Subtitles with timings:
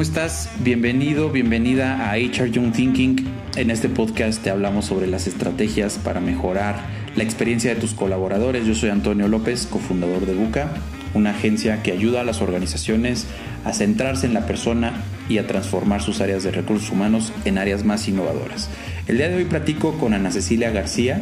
[0.00, 0.48] ¿Cómo estás?
[0.60, 3.16] Bienvenido, bienvenida a HR Young Thinking.
[3.56, 6.76] En este podcast te hablamos sobre las estrategias para mejorar
[7.16, 8.66] la experiencia de tus colaboradores.
[8.66, 10.72] Yo soy Antonio López, cofundador de Buca,
[11.12, 13.26] una agencia que ayuda a las organizaciones
[13.66, 14.94] a centrarse en la persona
[15.28, 18.70] y a transformar sus áreas de recursos humanos en áreas más innovadoras.
[19.06, 21.20] El día de hoy platico con Ana Cecilia García.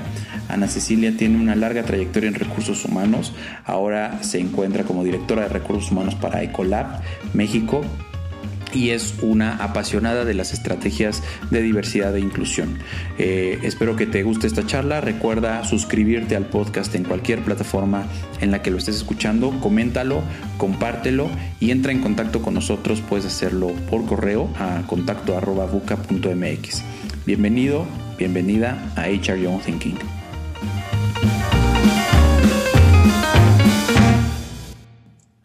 [0.49, 3.35] Ana Cecilia tiene una larga trayectoria en recursos humanos.
[3.65, 7.01] Ahora se encuentra como directora de recursos humanos para Ecolab
[7.35, 7.81] México
[8.73, 12.79] y es una apasionada de las estrategias de diversidad e inclusión.
[13.19, 15.01] Eh, espero que te guste esta charla.
[15.01, 18.07] Recuerda suscribirte al podcast en cualquier plataforma
[18.41, 19.51] en la que lo estés escuchando.
[19.61, 20.23] Coméntalo,
[20.57, 21.29] compártelo
[21.61, 23.01] y entra en contacto con nosotros.
[23.01, 26.83] Puedes hacerlo por correo a contacto.buca.mx.
[27.27, 27.87] Bienvenido,
[28.19, 29.99] bienvenida a HR Young Thinking.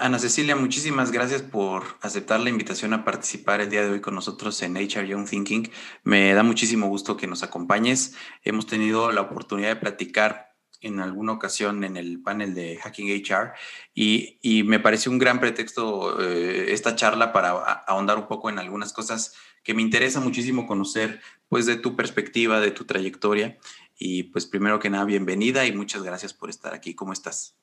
[0.03, 4.13] Ana Cecilia, muchísimas gracias por aceptar la invitación a participar el día de hoy con
[4.13, 5.71] nosotros en HR Young Thinking.
[6.04, 8.13] Me da muchísimo gusto que nos acompañes.
[8.43, 13.54] Hemos tenido la oportunidad de platicar en alguna ocasión en el panel de Hacking HR
[13.93, 17.51] y, me pareció un gran pretexto eh, esta charla para
[17.88, 22.60] ahondar un poco en algunas cosas que me interesa muchísimo conocer pues de tu perspectiva,
[22.60, 23.57] de tu trayectoria
[23.98, 26.93] y pues primero que nada bienvenida y muchas gracias por estar aquí.
[26.93, 27.55] ¿Cómo estás?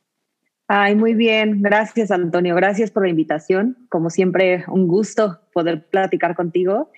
[0.73, 1.63] Ay, muy bien.
[1.63, 2.55] Gracias, Antonio.
[2.55, 3.77] Gracias por la invitación.
[3.89, 6.93] Como siempre, un gusto poder platicar contigo.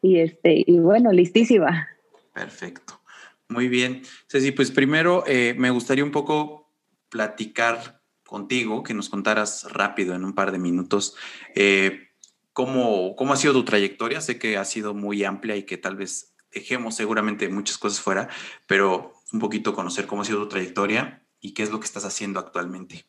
[0.00, 1.88] Y, este, y bueno, listísima.
[2.32, 3.02] Perfecto.
[3.50, 4.00] Muy bien.
[4.28, 6.72] Ceci, pues primero eh, me gustaría un poco
[7.10, 11.14] platicar contigo, que nos contaras rápido en un par de minutos
[11.54, 12.08] eh,
[12.54, 14.22] cómo, cómo ha sido tu trayectoria.
[14.22, 18.30] Sé que ha sido muy amplia y que tal vez dejemos seguramente muchas cosas fuera,
[18.66, 22.06] pero un poquito conocer cómo ha sido tu trayectoria y qué es lo que estás
[22.06, 23.04] haciendo actualmente.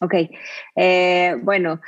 [0.00, 0.14] Ok,
[0.76, 1.80] eh, bueno,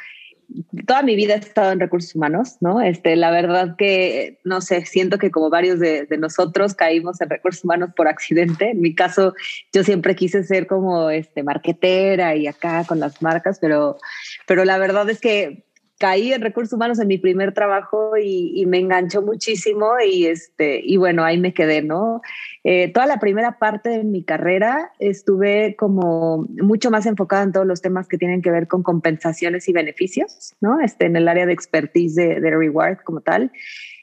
[0.87, 2.81] toda mi vida he estado en recursos humanos, ¿no?
[2.81, 7.65] Este, la verdad que, no sé, siento que como varios de, nosotros caímos en recursos
[7.65, 8.71] humanos por accidente.
[8.71, 9.35] En mi caso,
[9.73, 13.99] yo siempre quise ser como este, marquetera y acá con las marcas, pero,
[14.47, 15.65] pero la verdad es que
[16.03, 20.97] caí en recursos humanos en mi primer trabajo y, me enganchó muchísimo y, este, y
[20.97, 22.23] bueno, ahí me quedé, ¿no?
[22.65, 27.67] Eh, toda la primera parte de mi carrera estuve como mucho más enfocada en todos
[27.67, 30.81] los temas que tienen que ver con compensaciones y beneficios, ¿no?
[30.81, 33.53] Este, en el área de expertise de, reward como tal.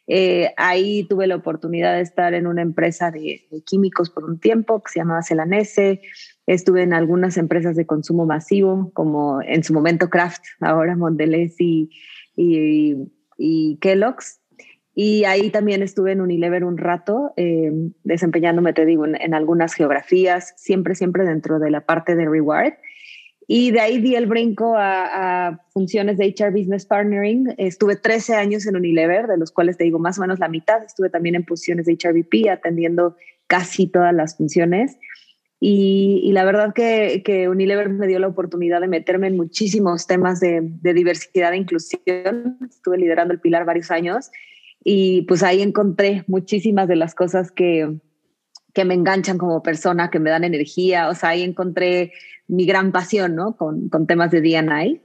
[0.08, 4.40] Eh, ahí tuve la oportunidad de estar en una empresa de, de, químicos por un
[4.40, 6.00] tiempo que se llamaba Celanese.
[6.50, 11.92] Estuve en algunas empresas de consumo masivo, como en su momento Kraft, ahora Mondelez y,
[13.80, 14.42] Kellogg's.
[14.96, 17.72] Y ahí también estuve en Unilever un rato, eh,
[18.04, 22.74] desempeñándome, te digo, en, algunas geografías, siempre, siempre dentro de la parte de reward.
[23.48, 27.54] Y de ahí di el brinco a, a, funciones de HR Business Partnering.
[27.60, 30.84] Estuve 13 años en Unilever, de los cuales te digo más o menos la mitad.
[30.84, 33.16] Estuve también en posiciones de HRVP, atendiendo
[33.46, 34.98] casi todas las funciones.
[35.62, 40.40] Y, la verdad que, que, Unilever me dio la oportunidad de meterme en muchísimos temas
[40.40, 42.58] de, diversidad e inclusión.
[42.70, 44.32] Estuve liderando el pilar varios años
[44.82, 48.00] y pues ahí encontré muchísimas de las cosas que,
[48.74, 51.10] que me enganchan como persona, que me dan energía.
[51.10, 52.14] O sea, ahí encontré
[52.48, 53.58] mi gran pasión, ¿no?
[53.58, 55.02] Con, con temas de D&I.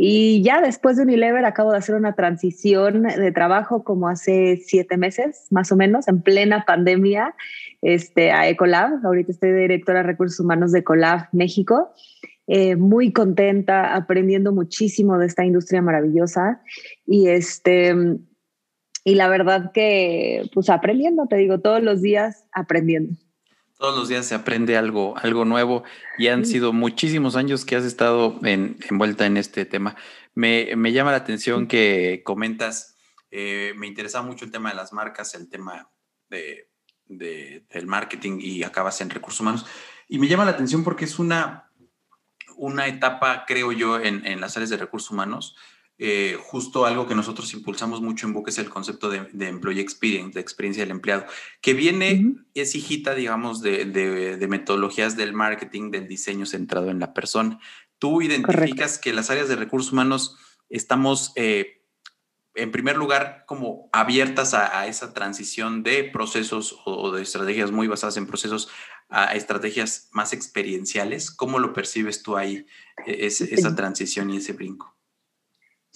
[0.00, 4.96] Y ya después de Unilever acabo de hacer una transición de trabajo como hace siete
[4.96, 7.34] meses, más o menos, en plena pandemia
[7.82, 9.04] este, a Ecolab.
[9.04, 11.92] Ahorita estoy directora de recursos humanos de Ecolab México.
[12.46, 16.62] Eh, muy contenta, aprendiendo muchísimo de esta industria maravillosa
[17.04, 17.94] y este
[19.04, 23.16] y la verdad que pues aprendiendo, te digo, todos los días aprendiendo.
[23.78, 25.84] Todos los días se aprende algo, algo nuevo
[26.18, 29.96] y han sido muchísimos años que has estado envuelta en este tema.
[30.34, 32.96] Me, me, llama la atención que comentas,
[33.30, 35.90] eh, me interesa mucho el tema de las marcas, el tema
[36.28, 36.68] de
[37.08, 39.66] del marketing y acabas en recursos humanos.
[40.08, 41.70] Y me llama la atención porque es una,
[42.56, 45.56] una etapa, creo yo, en, en las áreas de recursos humanos.
[46.00, 49.82] Eh, justo algo que nosotros impulsamos mucho en Book es el concepto de, de employee
[49.82, 51.26] experience, de experiencia del empleado,
[51.60, 57.14] que viene, es hijita, digamos, de, de, metodologías del marketing, del diseño centrado en la
[57.14, 57.58] persona.
[57.98, 60.36] Tú identificas que las áreas de recursos humanos
[60.68, 61.78] estamos eh,
[62.58, 68.16] en primer lugar, como abiertas a, esa transición de procesos o, de estrategias muy basadas
[68.16, 68.68] en procesos
[69.08, 71.30] a estrategias más experienciales.
[71.30, 72.66] ¿Cómo lo percibes tú ahí,
[73.06, 74.97] e, esa transición y ese brinco?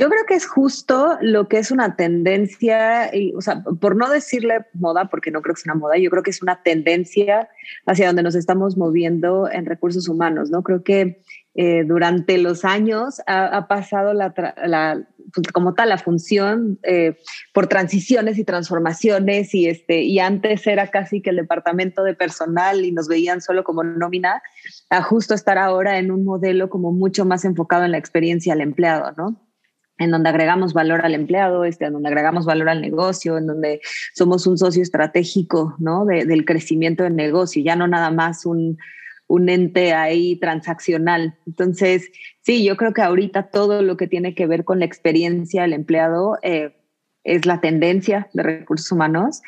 [0.02, 4.10] Yo creo que es justo lo que es una tendencia, y, o sea, por no
[4.10, 7.48] decirle moda, porque no creo que es una moda, yo creo que es una tendencia
[7.86, 10.64] hacia donde nos estamos moviendo en recursos humanos, ¿no?
[10.64, 11.22] Creo que
[11.54, 17.16] eh, durante los años ha, pasado la, pues, como tal la función eh,
[17.54, 22.84] por transiciones y transformaciones y, este, y antes era casi que el departamento de personal
[22.84, 24.42] y nos veían solo como nómina,
[24.90, 28.62] a justo estar ahora en un modelo como mucho más enfocado en la experiencia del
[28.62, 29.51] empleado, ¿no?
[29.98, 33.80] En donde agregamos valor al empleado, este, en donde agregamos valor al negocio, en donde
[34.14, 36.04] somos un socio estratégico ¿no?
[36.04, 38.78] del crecimiento del negocio, ya no nada más un,
[39.26, 41.38] un ente ahí transaccional.
[41.46, 42.10] Entonces,
[42.40, 45.72] sí, yo creo que ahorita todo lo que tiene que ver con la experiencia del
[45.72, 46.76] empleado eh,
[47.24, 49.42] es la tendencia de recursos humanos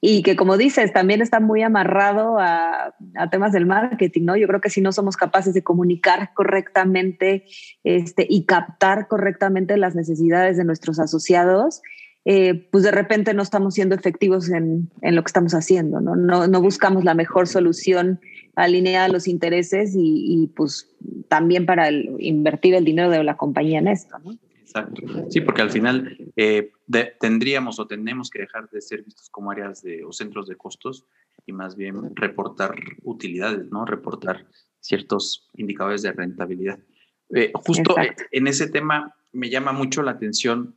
[0.00, 4.36] y que como dices, también está muy amarrado a, a, temas del marketing, ¿no?
[4.36, 7.44] Yo creo que si no somos capaces de comunicar correctamente
[7.84, 11.82] este, y captar correctamente las necesidades de nuestros asociados,
[12.24, 16.16] eh, pues de repente no estamos siendo efectivos en, en lo que estamos haciendo, ¿no?
[16.16, 16.46] ¿no?
[16.46, 18.20] No, buscamos la mejor solución
[18.56, 20.90] alineada a los intereses y, y pues
[21.28, 24.32] también para el, invertir el dinero de la compañía en esto, ¿no?
[24.60, 25.02] Exacto.
[25.30, 26.70] Sí, porque al final eh,
[27.18, 31.06] tendríamos o tenemos que dejar de ser vistos como áreas de, o centros de costos
[31.46, 33.84] y más bien reportar utilidades, ¿no?
[33.84, 34.46] Reportar
[34.80, 36.78] ciertos indicadores de rentabilidad.
[37.34, 37.94] Eh, justo
[38.32, 40.74] en ese tema me llama mucho la atención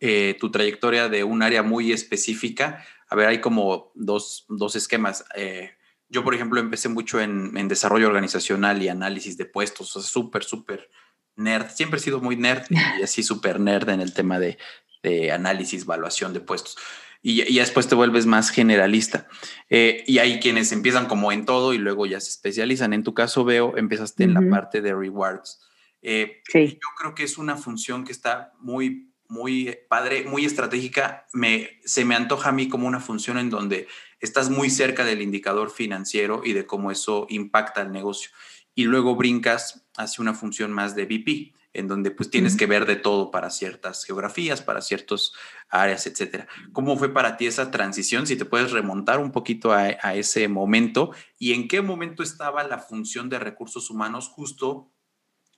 [0.00, 2.84] eh, tu trayectoria de un área muy específica.
[3.08, 5.24] A ver, hay como dos, dos esquemas.
[5.36, 5.72] Eh,
[6.08, 10.10] yo, por ejemplo, empecé mucho en, en, desarrollo organizacional y análisis de puestos, o sea,
[10.10, 10.90] súper, súper
[11.36, 11.68] nerd.
[11.68, 14.58] Siempre he sido muy nerd y así súper nerd en el tema de,
[15.02, 16.76] de análisis, evaluación de puestos.
[17.24, 19.28] Y, y, después te vuelves más generalista.
[19.70, 22.92] Eh, y hay quienes empiezan como en todo y luego ya se especializan.
[22.92, 25.60] En tu caso, veo, empezaste en la parte de rewards.
[26.02, 26.78] Eh, sí.
[26.82, 32.04] Yo creo que es una función que está muy muy padre, muy estratégica, me, se
[32.04, 33.88] me antoja a mí como una función en donde
[34.20, 38.30] estás muy cerca del indicador financiero y de cómo eso impacta el negocio.
[38.74, 42.86] Y luego brincas hacia una función más de VP, en donde pues tienes que ver
[42.86, 45.32] de todo para ciertas geografías, para ciertas
[45.68, 46.46] áreas, etcétera.
[46.72, 48.26] ¿Cómo fue para ti esa transición?
[48.26, 52.62] Si te puedes remontar un poquito a, a ese momento y en qué momento estaba
[52.64, 54.92] la función de recursos humanos justo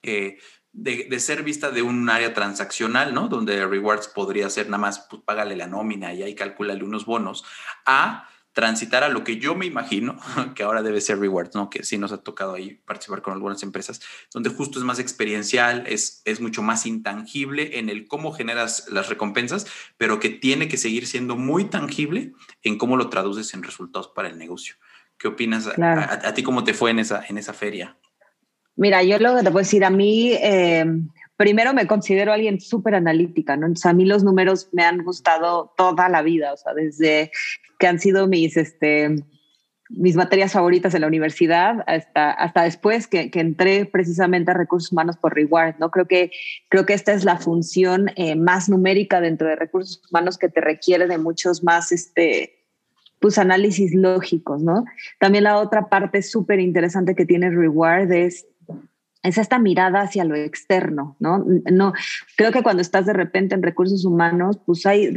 [0.05, 0.39] eh,
[0.77, 3.29] de, ser vista de un área transaccional, ¿no?
[3.29, 7.45] Donde rewards podría ser nada más, pues págale la nómina y ahí calculale unos bonos,
[7.87, 10.17] a transitar a lo que yo me imagino
[10.55, 11.69] que ahora debe ser rewards, ¿no?
[11.69, 14.01] Que sí nos ha tocado ahí participar con algunas empresas,
[14.33, 19.09] donde justo es más experiencial, es, es mucho más intangible en el cómo generas las
[19.09, 19.67] recompensas,
[19.99, 24.29] pero que tiene que seguir siendo muy tangible en cómo lo traduces en resultados para
[24.29, 24.77] el negocio.
[25.19, 25.67] ¿Qué opinas?
[25.67, 27.97] A, a, ti cómo te fue en esa, en esa feria?
[28.77, 30.85] Mira, yo lo que te puedo decir, a mí, eh,
[31.37, 33.67] primero me considero alguien súper analítica, ¿no?
[33.67, 37.31] Entonces, a mí los números me han gustado toda la vida, o sea, desde
[37.79, 39.17] que han sido mis, este,
[39.91, 44.93] mis materias favoritas en la universidad hasta, hasta después que, que, entré precisamente a recursos
[44.93, 45.91] humanos por Reward, ¿no?
[45.91, 46.31] Creo que,
[46.69, 50.61] creo que esta es la función eh, más numérica dentro de recursos humanos que te
[50.61, 52.65] requiere de muchos más, este,
[53.21, 54.85] pues análisis lógicos, ¿no?
[55.19, 58.47] También la otra parte súper interesante que tiene Reward es
[59.25, 61.45] es esta mirada hacia lo externo, ¿no?
[61.73, 61.95] No,
[62.37, 65.15] creo que cuando estás de repente en recursos humanos, pues hay,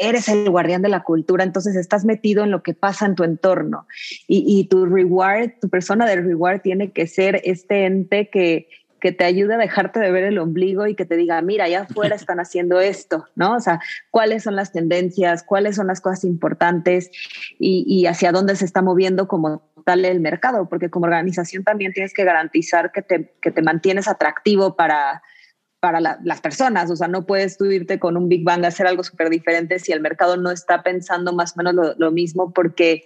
[0.00, 3.24] eres el guardián de la cultura, entonces estás metido en lo que pasa en tu
[3.24, 3.86] entorno
[4.28, 8.68] y, y tu reward, tu persona de reward tiene que ser este ente que,
[9.00, 11.82] que te ayude a dejarte de ver el ombligo y que te diga, mira, allá
[11.82, 13.56] afuera están haciendo esto, ¿no?
[13.56, 17.10] O sea, cuáles son las tendencias, cuáles son las cosas importantes
[17.58, 21.92] y, y hacia dónde se está moviendo como tal el mercado, porque como organización también
[21.92, 25.22] tienes que garantizar que te, que te mantienes atractivo para,
[25.80, 26.90] para la, las personas.
[26.90, 27.66] O sea, no puedes tú
[27.98, 31.32] con un Big Bang a hacer algo súper diferente si el mercado no está pensando
[31.32, 33.04] más o menos lo, lo mismo, porque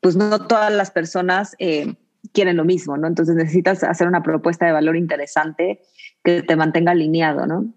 [0.00, 1.54] pues no todas las personas...
[1.58, 1.94] Eh,
[2.32, 3.06] quieren lo mismo, ¿no?
[3.06, 5.80] Entonces necesitas hacer una propuesta de valor interesante
[6.22, 7.72] que te mantenga alineado, ¿no?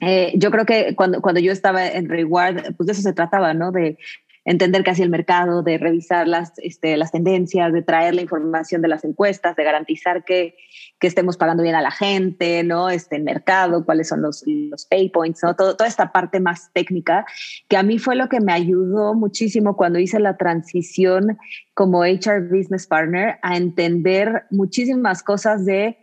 [0.00, 3.54] Eh, yo creo que cuando, cuando yo estaba en Reward, pues de eso se trataba,
[3.54, 3.70] ¿no?
[3.70, 3.98] De
[4.44, 8.88] entender hacía el mercado, de revisar las, este, las tendencias, de traer la información de
[8.88, 10.56] las encuestas, de garantizar que,
[10.98, 12.90] que estemos pagando bien a la gente, ¿no?
[12.90, 15.54] Este, el mercado, cuáles son los, los pay points, ¿no?
[15.54, 17.24] Todo, toda esta parte más técnica,
[17.68, 21.38] que a mí fue lo que me ayudó muchísimo cuando hice la transición
[21.74, 25.98] como HR Business Partner a entender muchísimas cosas de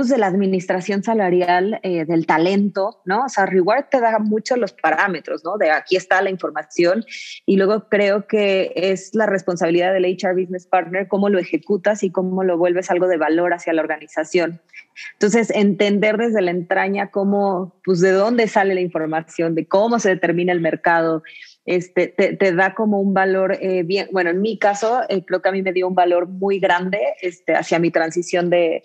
[0.00, 3.26] pues de la administración salarial eh, del talento, ¿no?
[3.26, 5.58] O sea, Reward te da mucho los parámetros, ¿no?
[5.58, 7.04] De aquí está la información
[7.44, 12.10] y luego creo que es la responsabilidad del HR Business Partner cómo lo ejecutas y
[12.10, 14.62] cómo lo vuelves algo de valor hacia la organización.
[15.12, 20.08] Entonces, entender desde la entraña cómo, pues de dónde sale la información, de cómo se
[20.08, 21.22] determina el mercado,
[21.66, 25.42] este, te, te, da como un valor eh, bien, bueno, en mi caso, eh, creo
[25.42, 28.82] que a mí me dio un valor muy grande este, hacia mi transición de,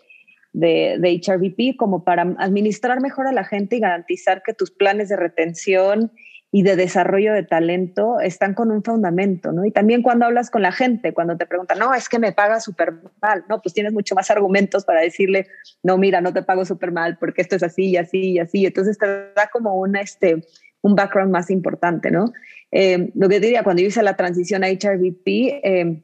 [0.56, 5.10] de, de HRVP como para administrar mejor a la gente y garantizar que tus planes
[5.10, 6.12] de retención
[6.50, 9.66] y de desarrollo de talento están con un fundamento, ¿no?
[9.66, 12.62] Y también cuando hablas con la gente, cuando te preguntan, no, es que me paga
[12.62, 15.48] súper mal, no, pues tienes mucho más argumentos para decirle,
[15.84, 18.66] no, mira, no te pago súper mal porque esto es así y así y así.
[18.66, 20.46] Entonces te da como una, este,
[20.82, 22.32] un background más importante, ¿no?
[22.72, 25.26] Eh, lo que diría, cuando yo hice la transición a HRVP,
[25.62, 26.04] eh,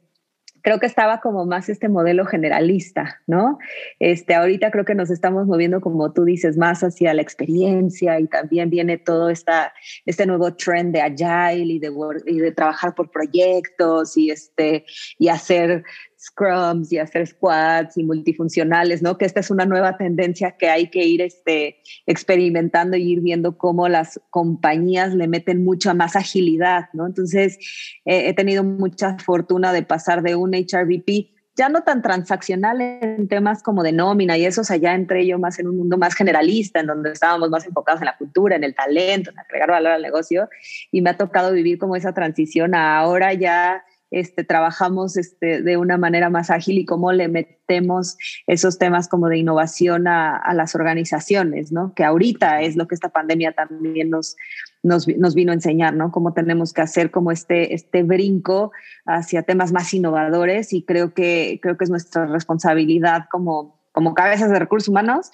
[0.62, 3.58] creo que estaba como más este modelo generalista, ¿no?
[3.98, 8.26] Este, ahorita creo que nos estamos moviendo, como tú dices, más hacia la experiencia y
[8.26, 9.72] también viene todo esta,
[10.06, 11.92] este nuevo trend de agile y de,
[12.26, 14.84] y de trabajar por proyectos y, este,
[15.18, 15.84] y hacer
[16.22, 19.18] scrums y hacer squads y multifuncionales, ¿no?
[19.18, 23.58] Que esta es una nueva tendencia que hay que ir este, experimentando y ir viendo
[23.58, 27.06] cómo las compañías le meten mucha más agilidad, ¿no?
[27.06, 27.58] Entonces,
[28.04, 33.28] eh, he tenido mucha fortuna de pasar de un HRVP ya no tan transaccional en
[33.28, 35.98] temas como de nómina y eso, o sea, ya entré yo más en un mundo
[35.98, 39.70] más generalista, en donde estábamos más enfocados en la cultura, en el talento, en agregar
[39.70, 40.48] valor al negocio,
[40.90, 45.76] y me ha tocado vivir como esa transición a ahora ya este, trabajamos este, de
[45.76, 48.16] una manera más ágil y cómo le metemos
[48.46, 51.94] esos temas como de innovación a, las organizaciones, ¿no?
[51.94, 54.36] Que ahorita es lo que esta pandemia también nos,
[54.82, 56.12] nos, vino a enseñar, ¿no?
[56.12, 58.72] Cómo tenemos que hacer como este, este brinco
[59.06, 64.50] hacia temas más innovadores y creo que, creo que es nuestra responsabilidad como, como cabezas
[64.50, 65.30] de recursos humanos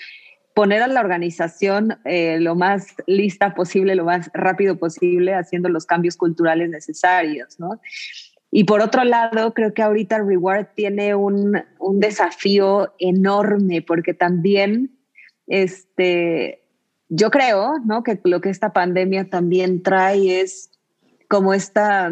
[0.58, 5.86] poner a la organización eh, lo más lista posible, lo más rápido posible, haciendo los
[5.86, 7.80] cambios culturales necesarios, ¿no?
[8.50, 14.98] Y por otro lado, creo que ahorita Reward tiene un, un desafío enorme porque también,
[15.46, 16.62] este,
[17.08, 18.02] yo creo, ¿no?
[18.02, 20.70] Que lo que esta pandemia también trae es
[21.28, 22.10] como esta,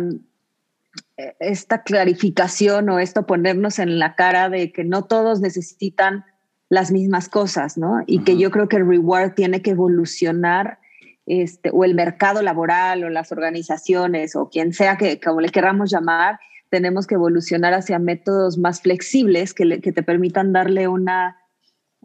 [1.38, 6.24] esta clarificación o esto ponernos en la cara de que no todos necesitan
[6.68, 8.02] las mismas cosas, ¿no?
[8.06, 10.80] Y que yo creo que el reward tiene que evolucionar
[11.26, 15.90] este, o el mercado laboral o las organizaciones o quien sea que como le queramos
[15.90, 16.38] llamar,
[16.70, 21.36] tenemos que evolucionar hacia métodos más flexibles que, te permitan darle una,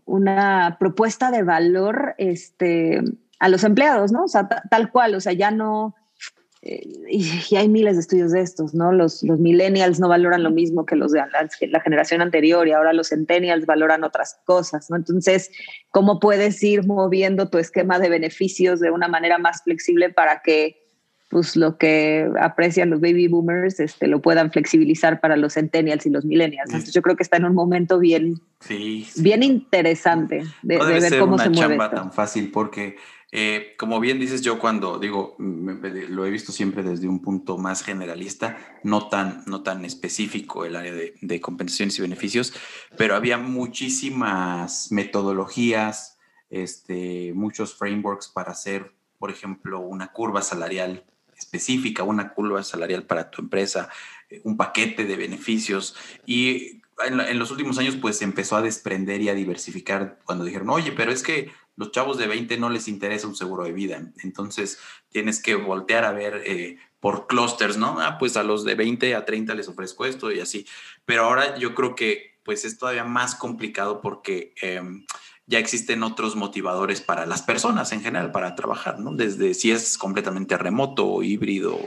[0.06, 3.01] una propuesta de valor este,
[3.40, 4.24] a los empleados, ¿no?
[4.24, 5.96] O sea, tal cual, o sea, ya no,
[6.63, 8.91] y, hay miles de estudios de estos, ¿no?
[8.91, 11.22] Los, los millennials no valoran lo mismo que los de
[11.70, 14.98] la, generación anterior y ahora los centennials valoran otras cosas, ¿no?
[14.98, 15.50] Entonces,
[15.89, 20.77] ¿cómo puedes ir moviendo tu esquema de beneficios de una manera más flexible para que
[21.32, 26.10] pues lo que aprecian los baby boomers este, lo puedan flexibilizar para los centennials y
[26.10, 26.70] los millennials.
[26.70, 28.41] Entonces yo creo que está en un momento bien,
[29.15, 31.77] bien interesante de, ver cómo se mueve.
[31.77, 32.98] No tan fácil porque
[33.34, 37.82] eh, como bien dices, yo cuando digo, lo he visto siempre desde un punto más
[37.82, 42.54] generalista, no tan, no tan específico el área de, compensaciones y beneficios,
[42.98, 46.20] pero había muchísimas metodologías,
[46.50, 51.06] este, muchos frameworks para hacer, por ejemplo, una curva salarial
[51.38, 53.88] específica, una curva salarial para tu empresa,
[54.30, 55.96] eh, un paquete de beneficios.
[56.26, 60.70] Y en, en, los últimos años pues empezó a desprender y a diversificar cuando dijeron,
[60.70, 61.50] oye, pero es que
[61.82, 64.00] los chavos de 20 no les interesa un seguro de vida.
[64.22, 64.78] Entonces
[65.10, 68.00] tienes que voltear a ver eh, por clusters, ¿no?
[68.00, 70.68] Ah, pues a los de 20 a 30 les ofrezco esto y así.
[71.06, 75.08] Pero ahora yo creo que pues es todavía más complicado porque em,
[75.48, 79.16] ya existen otros motivadores para las personas en general para trabajar, ¿no?
[79.16, 81.80] Desde si es completamente remoto, híbrido,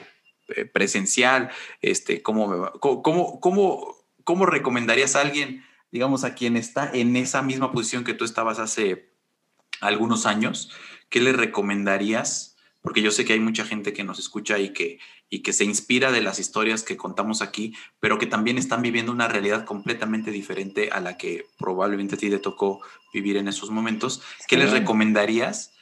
[0.49, 7.15] eh, presencial, este, ¿cómo, cómo, cómo, ¿cómo recomendarías a alguien, digamos, a quien está en
[7.15, 9.14] esa misma posición que tú estabas hace
[9.81, 10.71] algunos años,
[11.09, 12.57] ¿qué le recomendarías?
[12.81, 14.99] Porque yo sé que hay mucha gente que nos escucha y que,
[15.31, 19.11] y que se inspira de las historias que contamos aquí, pero que también están viviendo
[19.11, 22.81] una realidad completamente diferente a la que probablemente a ti te tocó
[23.13, 24.23] vivir en esos momentos.
[24.49, 25.73] ¿Qué les recomendarías?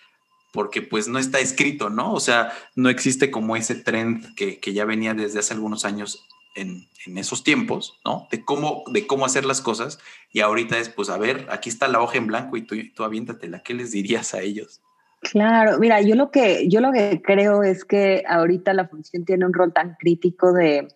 [0.52, 2.12] Porque pues no está escrito, ¿no?
[2.12, 6.24] O sea, no existe como ese trend que, que ya venía desde hace algunos años
[6.54, 8.28] en, esos tiempos, ¿no?
[8.30, 9.98] De cómo, de cómo hacer las cosas.
[10.30, 13.04] Y ahorita es, pues, a ver, aquí está la hoja en blanco y tú, tú
[13.04, 13.62] aviéntatela.
[13.62, 14.80] ¿Qué les dirías a ellos?
[15.22, 19.46] Claro, mira, yo lo que yo lo que creo es que ahorita la función tiene
[19.46, 20.88] un rol tan crítico de,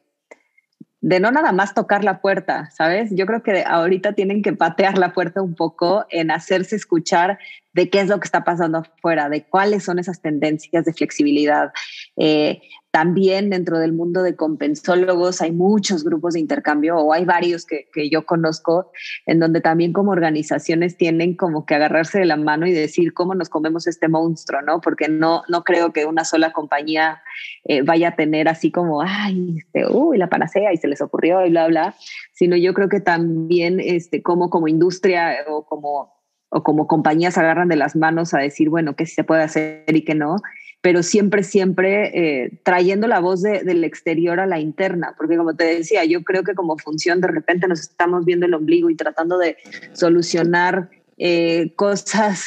[1.01, 3.11] de no nada más tocar la puerta, ¿sabes?
[3.13, 7.39] Yo creo que ahorita tienen que patear la puerta un poco en hacerse escuchar
[7.73, 11.71] de qué es lo que está pasando afuera, de cuáles son esas tendencias de flexibilidad.
[12.17, 12.61] Eh,
[12.97, 17.91] también dentro del mundo de compensólogos hay muchos grupos de intercambio o hay varios que,
[17.93, 18.91] que, yo conozco
[19.27, 23.35] en donde también como organizaciones tienen como que agarrarse de la mano y decir cómo
[23.35, 24.81] nos comemos este monstruo, ¿no?
[24.81, 27.21] Porque no, no creo que una sola compañía
[27.65, 31.45] eh, vaya a tener así como, ay, este, uy, la panacea y se les ocurrió
[31.45, 31.95] y bla, bla,
[32.33, 36.17] sino yo creo que también este, como, como industria o como
[36.49, 40.05] o como compañías agarran de las manos a decir, bueno, qué se puede hacer y
[40.05, 40.37] qué no,
[40.87, 45.65] pero siempre, siempre eh, trayendo la voz del exterior a la interna, porque como te
[45.65, 49.37] decía, yo creo que como función de repente nos estamos viendo el ombligo y tratando
[49.37, 49.57] de
[49.95, 50.89] solucionar
[51.19, 52.47] eh, cosas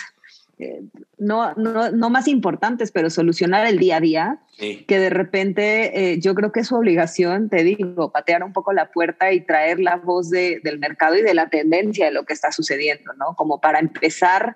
[0.58, 0.82] eh,
[1.18, 6.20] no, no, no, más importantes, pero solucionar el día a día, que de repente eh,
[6.20, 9.80] yo creo que es su obligación, te digo, patear un poco la puerta y traer
[9.82, 13.36] la voz de, del mercado y de la tendencia de lo que está sucediendo, ¿no?
[13.36, 14.56] Como para empezar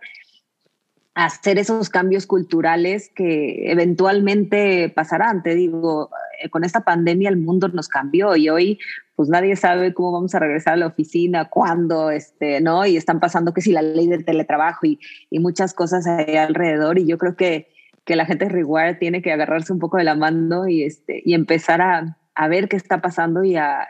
[1.15, 5.43] hacer esos cambios culturales que eventualmente pasarán.
[5.43, 6.10] Te digo,
[6.41, 8.79] eh, con esta pandemia el mundo nos cambió y hoy
[9.15, 12.86] pues nadie sabe cómo vamos a regresar a la oficina, cuándo, este, ¿no?
[12.86, 16.98] Y están pasando que si la ley del teletrabajo y, y muchas cosas ahí alrededor.
[16.98, 17.70] Y yo creo que,
[18.05, 21.22] que la gente de Rewire tiene que agarrarse un poco de la mano y, este,
[21.24, 23.88] y empezar a, a ver qué está pasando y a,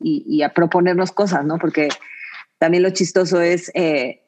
[0.00, 1.58] y, a proponernos cosas, ¿no?
[1.58, 1.88] Porque
[2.58, 4.23] también lo chistoso es, eh,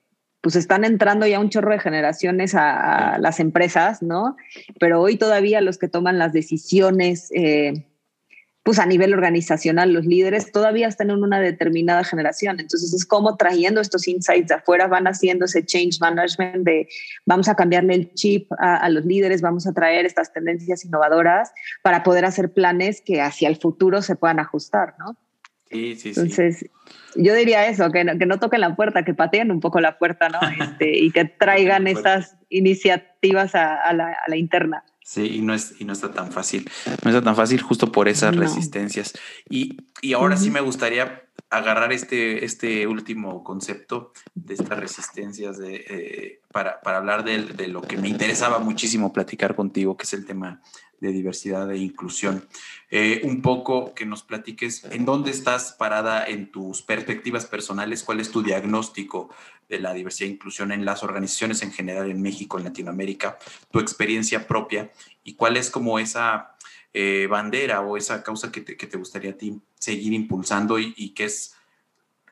[0.46, 4.36] pues están entrando ya un chorro de generaciones a, a, las empresas, ¿no?
[4.78, 7.32] Pero hoy todavía los que toman las decisiones...
[7.34, 7.84] Eh,
[8.62, 12.58] pues a nivel organizacional los líderes todavía están en una determinada generación.
[12.60, 16.88] Entonces es como trayendo estos insights de afuera van haciendo ese change management de
[17.24, 21.52] vamos a cambiarle el chip a, a, los líderes, vamos a traer estas tendencias innovadoras
[21.82, 25.16] para poder hacer planes que hacia el futuro se puedan ajustar, ¿no?
[25.70, 26.70] Sí, sí, Entonces, sí.
[27.16, 29.98] yo diría eso, que no, que no toquen la puerta, que pateen un poco la
[29.98, 30.38] puerta, ¿no?
[30.64, 34.84] Este, y que traigan estas iniciativas a, a, la, a la interna.
[35.02, 36.68] Sí, y no, es, y no está tan fácil.
[37.04, 38.42] No está tan fácil justo por esas no.
[38.42, 39.14] resistencias.
[39.48, 40.42] Y, y ahora uh -huh.
[40.42, 46.96] sí me gustaría agarrar este, este último concepto de estas resistencias de, eh, para, para,
[46.98, 50.60] hablar de, de, lo que me interesaba muchísimo platicar contigo, que es el tema
[51.00, 52.46] de diversidad e inclusión.
[52.90, 58.20] Eh, un poco que nos platiques en dónde estás parada en tus perspectivas personales, cuál
[58.20, 59.30] es tu diagnóstico
[59.68, 63.38] de la diversidad e inclusión en las organizaciones en general en México, en Latinoamérica,
[63.70, 64.90] tu experiencia propia
[65.24, 66.56] y cuál es como esa
[66.94, 71.10] eh, bandera o esa causa que te, que te, gustaría a ti seguir impulsando y,
[71.10, 71.54] que es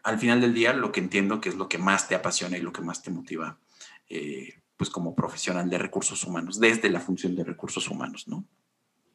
[0.02, 2.62] al final del día lo que entiendo que es lo que más te apasiona y
[2.62, 3.58] lo que más te motiva.
[4.08, 8.44] Eh, pues como profesional de recursos humanos, desde la función de recursos humanos, ¿no?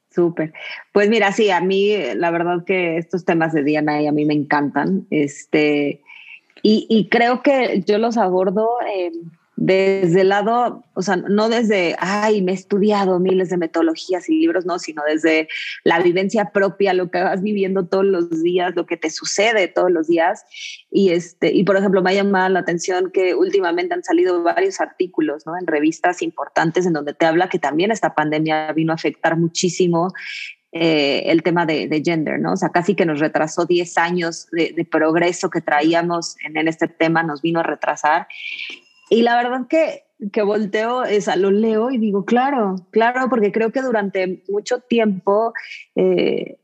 [0.09, 0.53] Súper.
[0.91, 4.25] Pues mira, sí, a mí la verdad que estos temas de DNA y a mí
[4.25, 5.05] me encantan.
[5.11, 6.01] Este,
[6.63, 8.69] y, y creo que yo los abordo
[9.61, 14.39] desde el lado, o sea, no desde, ay, me he estudiado miles de metodologías y
[14.39, 15.49] libros, no, sino desde
[15.83, 19.91] la vivencia propia, lo que vas viviendo todos los días, lo que te sucede todos
[19.91, 20.45] los días.
[20.89, 24.79] Y, este, y por ejemplo, me ha llamado la atención que últimamente han salido varios
[24.79, 25.57] artículos ¿no?
[25.59, 30.13] en revistas importantes en donde te habla que también esta pandemia vino a afectar muchísimo
[30.71, 32.53] eh, el tema de, de, gender, ¿no?
[32.53, 36.69] O sea, casi que nos retrasó 10 años de, de progreso que traíamos en, en,
[36.69, 38.27] este tema, nos vino a retrasar.
[39.09, 43.51] Y la verdad que, que volteo es a lo leo y digo, claro, claro, porque
[43.51, 45.53] creo que durante mucho tiempo,
[45.95, 46.57] eh,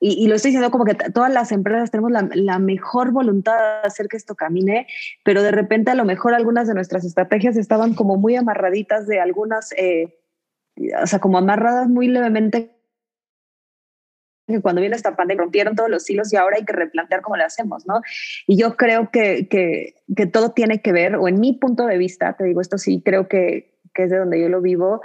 [0.00, 3.88] y, lo estoy diciendo como que todas las empresas tenemos la, la, mejor voluntad de
[3.88, 4.86] hacer que esto camine,
[5.24, 9.20] pero de repente a lo mejor algunas de nuestras estrategias estaban como muy amarraditas de
[9.20, 10.18] algunas, eh,
[11.02, 12.75] o sea, como amarradas muy levemente
[14.46, 17.36] que cuando viene esta pandemia rompieron todos los hilos y ahora hay que replantear cómo
[17.36, 18.00] lo hacemos, ¿no?
[18.46, 21.98] Y yo creo que, que, que, todo tiene que ver, o en mi punto de
[21.98, 25.02] vista, te digo esto sí, creo que, que es de donde yo lo vivo,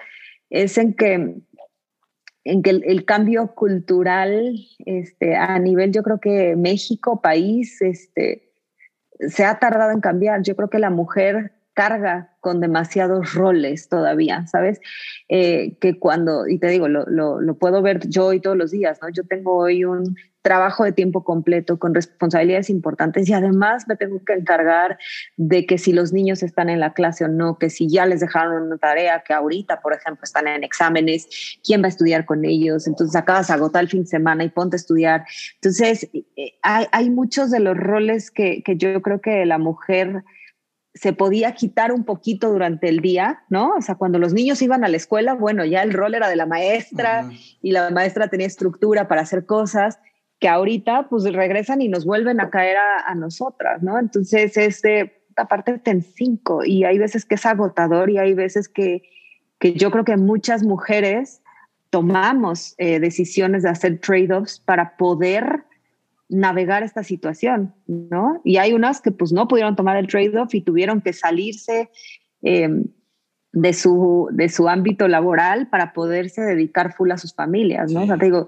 [0.49, 1.36] es en que,
[2.43, 8.51] en que el, el, cambio cultural este, a nivel, yo creo que México, país, este,
[9.30, 10.41] se ha tardado en cambiar.
[10.41, 14.79] Yo creo que la mujer carga con demasiados roles todavía, ¿sabes?
[15.29, 18.71] Eh, que cuando, y te digo, lo, lo, lo, puedo ver yo hoy todos los
[18.71, 19.10] días, ¿no?
[19.10, 24.23] Yo tengo hoy un trabajo de tiempo completo con responsabilidades importantes y además me tengo
[24.25, 24.97] que encargar
[25.38, 28.21] de que si los niños están en la clase o no, que si ya les
[28.21, 32.43] dejaron una tarea, que ahorita, por ejemplo, están en exámenes, quién va a estudiar con
[32.43, 35.25] ellos, entonces acabas de agotar el fin de semana y ponte a estudiar.
[35.55, 40.23] Entonces, eh, hay, hay muchos de los roles que, que yo creo que la mujer
[40.93, 43.75] se podía quitar un poquito durante el día, ¿no?
[43.75, 46.36] O sea, cuando los niños iban a la escuela, bueno, ya el rol era de
[46.36, 47.58] la maestra uh -huh.
[47.62, 49.99] y la maestra tenía estructura para hacer cosas
[50.39, 53.99] que ahorita pues regresan y nos vuelven a caer a, a nosotras, ¿no?
[53.99, 58.67] Entonces es de, aparte ten cinco y hay veces que es agotador y hay veces
[58.67, 59.04] que,
[59.60, 61.41] que yo creo que muchas mujeres
[61.91, 65.63] tomamos eh, decisiones de hacer trade-offs para poder
[66.32, 68.41] navegar esta situación, ¿no?
[68.44, 71.91] Y hay unas que pues no pudieron tomar el trade-off y tuvieron que salirse
[72.41, 72.70] eh,
[73.52, 78.00] de, su, de su ámbito laboral para poderse dedicar full a sus familias, ¿no?
[78.00, 78.04] Sí.
[78.06, 78.48] O sea, te digo,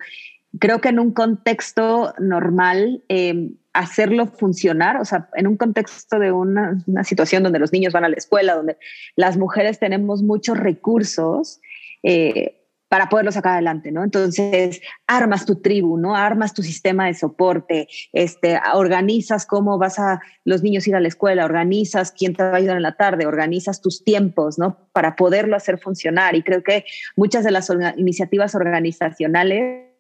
[0.60, 6.32] creo que en un contexto normal, em, hacerlo funcionar, o sea, en un contexto de
[6.32, 8.78] una, situación donde los niños van a la escuela, donde
[9.16, 11.60] las mujeres tenemos muchos recursos,
[12.04, 14.04] eh, para poderlo sacar adelante, ¿no?
[14.04, 16.16] Entonces, armas tu tribu, ¿no?
[16.16, 21.08] Armas tu sistema de soporte, este, organizas cómo vas a los niños ir a la
[21.08, 24.78] escuela, organizas quién te va a ayudar en la tarde, organizas tus tiempos, ¿no?
[24.92, 26.36] Para poderlo hacer funcionar.
[26.36, 29.93] Y creo que muchas de las iniciativas organizacionales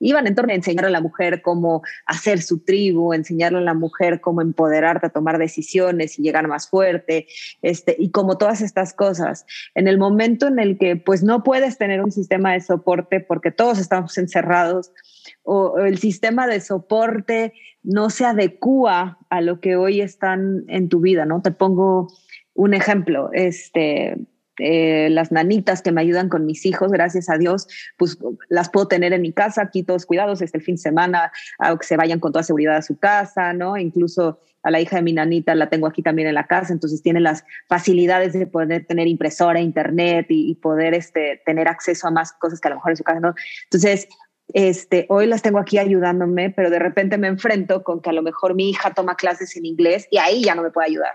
[0.00, 3.74] iban en torno a enseñar a la mujer cómo hacer su tribu, enseñarle a la
[3.74, 7.26] mujer cómo empoderarte a tomar decisiones y llegar más fuerte,
[7.62, 9.46] este, y como todas estas cosas.
[9.74, 13.50] En el momento en el que pues no puedes tener un sistema de soporte porque
[13.50, 14.92] todos estamos encerrados
[15.42, 21.00] o el sistema de soporte no se adecua a lo que hoy están en tu
[21.00, 21.42] vida, ¿no?
[21.42, 22.08] Te pongo
[22.54, 24.18] un ejemplo, este,
[24.58, 27.66] eh, las nanitas que me ayudan con mis hijos, gracias a Dios,
[27.96, 28.18] pues
[28.48, 31.86] las puedo tener en mi casa, aquí todos cuidados, este el fin de semana, que
[31.86, 33.76] se vayan con toda seguridad a su casa, ¿no?
[33.76, 37.02] Incluso a la hija de mi nanita la tengo aquí también en la casa, entonces
[37.02, 42.32] tiene las facilidades de poder tener impresora, internet y, poder este, tener acceso a más
[42.32, 43.34] cosas que a lo mejor en su casa, ¿no?
[43.64, 44.08] Entonces,
[44.52, 48.22] este, hoy las tengo aquí ayudándome, pero de repente me enfrento con que a lo
[48.22, 51.12] mejor mi hija toma clases en inglés y ahí ya no me puede ayudar.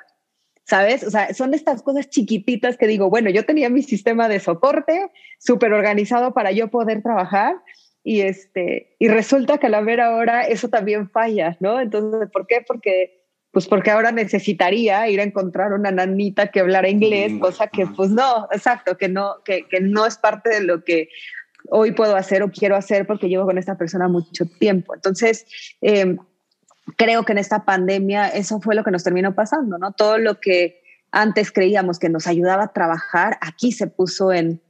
[0.65, 1.03] ¿Sabes?
[1.03, 5.11] O sea, son estas cosas chiquititas que digo, bueno, yo tenía mi sistema de soporte
[5.39, 7.55] súper organizado para yo poder trabajar
[8.03, 11.79] y, este, y resulta que a la ver ahora eso también falla, ¿no?
[11.79, 12.63] Entonces, ¿por qué?
[12.65, 17.85] Porque pues porque ahora necesitaría ir a encontrar una nanita que hablara inglés, cosa que
[17.85, 21.09] pues no, exacto, que no, que, que no es parte de lo que
[21.69, 24.95] hoy puedo hacer o quiero hacer porque llevo con esta persona mucho tiempo.
[24.95, 25.45] Entonces,
[25.81, 26.17] eh,
[26.97, 29.91] creo que en esta pandemia eso fue lo que nos terminó pasando, ¿no?
[29.91, 34.61] Todo lo que antes creíamos que nos ayudaba a trabajar, aquí se puso en,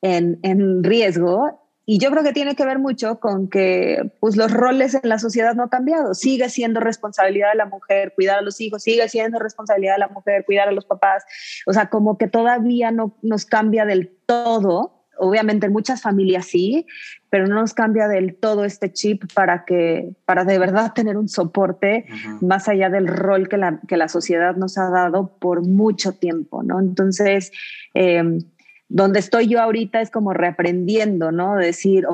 [0.00, 1.60] en, en riesgo.
[1.84, 5.18] Y yo creo que tiene que ver mucho con que pues, los roles en la
[5.18, 6.14] sociedad no han cambiado.
[6.14, 10.08] Sigue siendo responsabilidad de la mujer cuidar a los hijos, sigue siendo responsabilidad de la
[10.08, 11.24] mujer cuidar a los papás.
[11.66, 16.84] O sea, como que todavía no nos cambia del todo obviamente en muchas familias sí,
[17.30, 21.28] pero no nos cambia del todo este chip para que, para de verdad tener un
[21.28, 22.06] soporte
[22.40, 26.64] más allá del rol que la, que la sociedad nos ha dado por mucho tiempo,
[26.64, 26.80] ¿no?
[26.80, 27.52] Entonces,
[27.94, 28.40] em,
[28.88, 31.54] donde estoy yo ahorita es como reaprendiendo, ¿no?
[31.54, 32.04] Decir,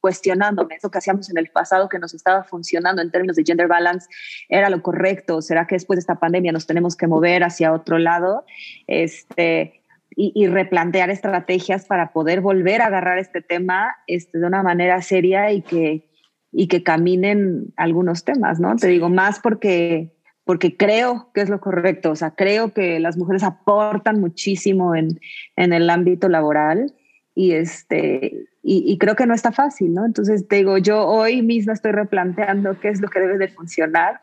[0.00, 3.66] cuestionándome, eso que hacíamos en el pasado que nos estaba funcionando en términos de gender
[3.66, 4.08] balance,
[4.48, 5.42] ¿era lo correcto?
[5.42, 8.44] ¿Será que después de esta pandemia nos tenemos que mover hacia otro lado?
[8.86, 9.79] Este,
[10.16, 15.52] y, replantear estrategias para poder volver a agarrar este tema este, de una manera seria
[15.52, 16.10] y que,
[16.52, 18.74] y que caminen algunos temas, ¿no?
[18.76, 20.12] Te digo, más porque,
[20.44, 25.20] porque creo que es lo correcto, o sea, creo que las mujeres aportan muchísimo en,
[25.56, 26.92] en el ámbito laboral
[27.34, 30.04] y, este, y, creo que no está fácil, ¿no?
[30.04, 34.20] Entonces, te digo, yo hoy mismo estoy replanteando qué es lo que debe de funcionar,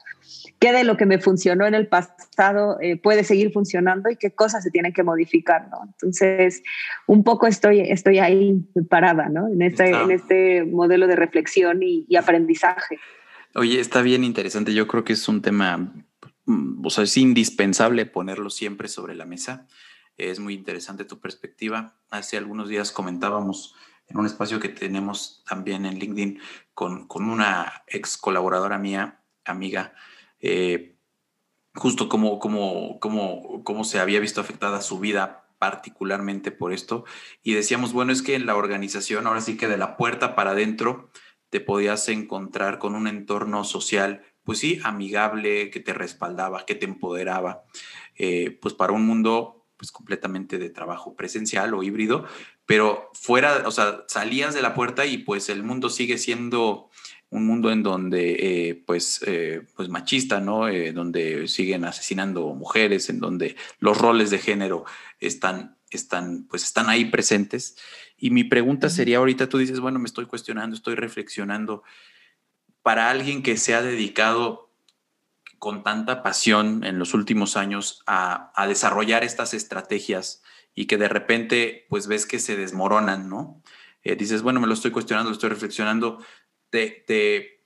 [0.59, 4.29] qué de lo que me funcionó en el pasado eh, puede seguir funcionando y qué
[4.29, 5.79] cosas se tienen que modificar, ¿no?
[5.85, 6.61] Entonces,
[7.07, 9.47] un poco estoy, estoy ahí parada, ¿no?
[9.47, 12.99] En este, en este modelo de reflexión y, y aprendizaje.
[13.55, 14.71] Oye, está bien interesante.
[14.71, 15.95] Yo creo que es un tema,
[16.45, 19.65] mm, o sea, es indispensable ponerlo siempre sobre la mesa.
[20.15, 21.95] Es muy interesante tu perspectiva.
[22.11, 23.75] Hace algunos días comentábamos
[24.07, 26.39] en un espacio que tenemos también en LinkedIn
[26.73, 29.93] con, con una ex colaboradora mía, amiga,
[30.39, 30.95] eh,
[31.75, 37.05] justo cómo, cómo, cómo, cómo se había visto afectada su vida particularmente por esto.
[37.43, 40.51] Y decíamos, bueno, es que en la organización, ahora sí que de la puerta para
[40.51, 41.09] adentro,
[41.49, 46.85] te podías encontrar con un entorno social, pues sí, amigable, que te respaldaba, que te
[46.85, 47.63] empoderaba,
[48.15, 52.25] eh, pues para un mundo pues completamente de trabajo presencial o híbrido,
[52.65, 56.89] pero fuera, o sea, salías de la puerta y pues el mundo sigue siendo
[57.29, 60.69] un mundo en donde, eh, pues, eh, pues machista, ¿no?
[60.69, 64.85] Eh, donde siguen asesinando mujeres, en donde los roles de género
[65.19, 67.77] están, están, pues, están ahí presentes.
[68.17, 71.83] Y mi pregunta sería ahorita, tú dices, bueno, me estoy cuestionando, estoy reflexionando,
[72.81, 74.66] para alguien que se ha dedicado
[75.59, 80.43] con tanta pasión en los últimos años a, desarrollar estas estrategias
[80.73, 83.61] y que de repente pues ves que se desmoronan, ¿no?
[84.03, 86.23] Eh, dices, bueno, me lo estoy cuestionando, lo estoy reflexionando,
[86.69, 87.63] te,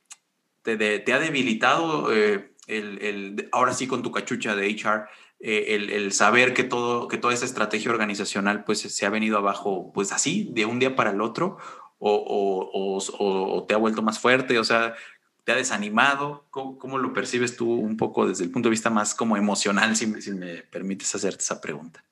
[0.66, 5.08] ha debilitado eh, el, ahora sí con tu cachucha de HR,
[5.40, 9.92] eh, el, saber que, todo, que toda esa estrategia organizacional pues se ha venido abajo
[9.94, 11.58] pues así, de un día para el otro,
[12.04, 14.96] o, o, te ha vuelto más fuerte, o sea,
[15.44, 16.46] te ha desanimado?
[16.52, 19.96] ¿Cómo, ¿Cómo, lo percibes tú un poco desde el punto de vista más como emocional,
[19.96, 22.04] si, si me permites hacerte esa pregunta?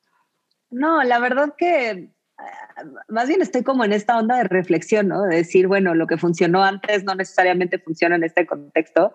[0.71, 2.09] No, la verdad que
[3.09, 5.23] más bien estoy como en esta onda de reflexión, ¿no?
[5.23, 9.13] De decir, bueno, lo que funcionó antes no necesariamente funciona en este contexto.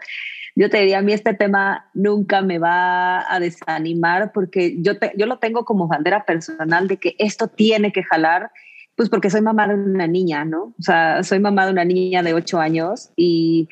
[0.55, 5.27] Yo te diría, a mí este tema nunca me va a desanimar porque yo, yo
[5.27, 8.50] lo tengo como bandera personal de que esto tiene que jalar,
[8.94, 10.74] pues porque soy mamá de una niña, ¿no?
[10.79, 13.68] O sea, soy mamá de una niña de ocho años y,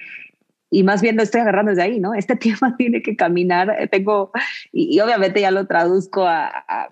[0.73, 2.15] y más bien lo estoy agarrando desde ahí, ¿no?
[2.15, 4.33] Este tema tiene que caminar, tengo,
[4.73, 6.91] y, obviamente ya lo traduzco a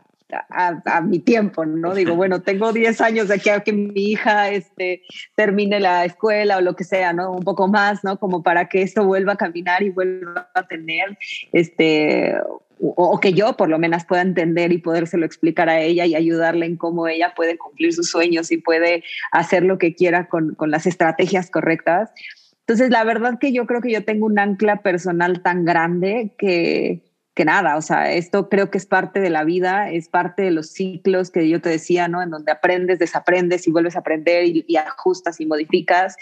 [0.50, 1.94] a, mi tiempo, ¿no?
[1.94, 5.02] Digo, bueno, tengo 10 años de aquí a que mi hija este,
[5.34, 7.32] termine la escuela o lo que sea, ¿no?
[7.32, 8.18] Un poco más, ¿no?
[8.18, 11.18] Como para que esto vuelva a caminar y vuelva a tener,
[11.52, 12.34] este,
[12.78, 16.66] o, que yo por lo menos pueda entender y podérselo explicar a ella y ayudarle
[16.66, 20.70] en cómo ella puede cumplir sus sueños y puede hacer lo que quiera con, con
[20.70, 22.10] las estrategias correctas.
[22.60, 27.02] Entonces, la verdad que yo creo que yo tengo un ancla personal tan grande que,
[27.34, 30.50] que nada, o sea, esto creo que es parte de la vida, es parte de
[30.50, 32.22] los ciclos que yo te decía, ¿no?
[32.22, 36.16] En donde aprendes, desaprendes y vuelves a aprender y, ajustas y modificas.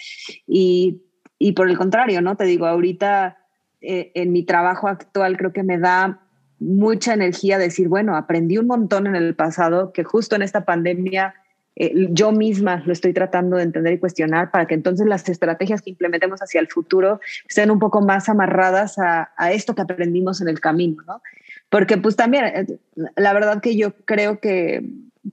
[0.46, 1.02] Y,
[1.38, 2.36] y, por el contrario, ¿no?
[2.36, 3.36] Te digo, ahorita
[3.80, 6.20] eh, en mi trabajo actual creo que me da
[6.60, 11.34] mucha energía decir, bueno, aprendí un montón en el pasado que justo en esta pandemia
[11.80, 15.80] eh, yo misma lo estoy tratando de entender y cuestionar para que entonces las estrategias
[15.80, 20.48] que implementemos hacia el futuro estén un poco más amarradas a, esto que aprendimos en
[20.48, 21.22] el camino, ¿no?
[21.70, 22.78] Porque pues también, eh,
[23.14, 24.90] la verdad que yo creo que,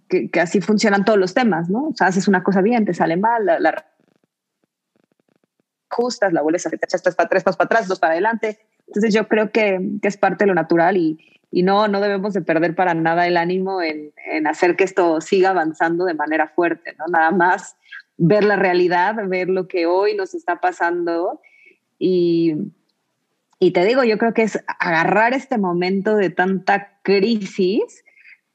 [0.07, 1.87] que, así funcionan todos los temas, ¿no?
[1.87, 3.85] O sea, haces una cosa bien, te sale mal, la, la
[5.89, 8.59] ajustas, la vuelves a para tres, para atrás, dos para adelante.
[8.85, 11.17] Entonces yo creo que, que es parte de lo natural y,
[11.55, 15.21] y no, no debemos de perder para nada el ánimo en, en, hacer que esto
[15.21, 17.05] siga avanzando de manera fuerte, ¿no?
[17.07, 17.77] Nada más
[18.17, 21.39] ver la realidad, ver lo que hoy nos está pasando
[21.97, 22.55] y,
[23.57, 28.03] y te digo, yo creo que es agarrar este momento de tanta crisis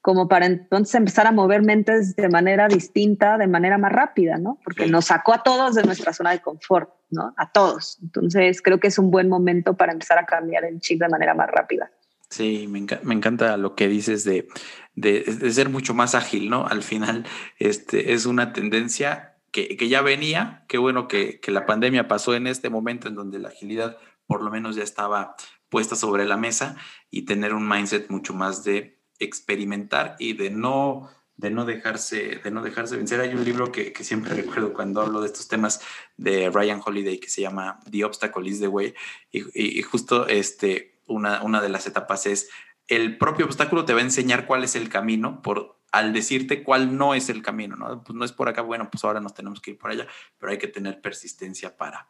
[0.02, 4.58] como para entonces empezar a mover mentes de manera distinta, de manera más rápida, ¿no?
[4.62, 7.32] Porque nos sacó a todos de nuestra zona de confort, ¿no?
[7.38, 7.98] A todos.
[8.02, 11.32] Entonces creo que es un buen momento para empezar a cambiar el chip de manera
[11.32, 11.90] más rápida.
[12.30, 14.46] Sí, me, encanta lo que dices de,
[14.94, 16.64] de, ser mucho más ágil, ¿no?
[16.64, 17.26] Al final,
[17.58, 22.34] este, es una tendencia que, que ya venía, qué bueno que, que, la pandemia pasó
[22.34, 25.34] en este momento en donde la agilidad por lo menos ya estaba
[25.68, 26.76] puesta sobre la mesa
[27.10, 32.50] y tener un mindset mucho más de experimentar y de no de no dejarse de
[32.50, 35.80] no dejarse vencer hay un libro que, que, siempre recuerdo cuando hablo de estos temas
[36.16, 38.94] de Ryan Holiday que se llama The Obstacle is the Way
[39.32, 42.48] y, y justo este una, de las etapas es
[42.88, 46.96] el propio obstáculo te va a enseñar cuál es el camino por al decirte cuál
[46.96, 48.04] no es el camino, ¿no?
[48.04, 50.06] Pues no es por acá, bueno, pues ahora nos tenemos que ir por allá,
[50.38, 52.08] pero hay que tener persistencia para,